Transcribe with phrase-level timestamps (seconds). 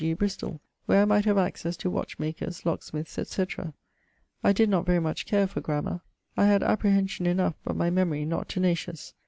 [0.01, 0.15] g.
[0.15, 3.75] Bristoll, where I might have accesse to watchmakers, locksmiths, etc.
[4.43, 6.01] not very much care for grammar.
[6.35, 9.13] apprehension enough, but my memorie not tenacious.